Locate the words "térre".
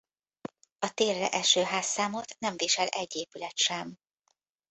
0.93-1.29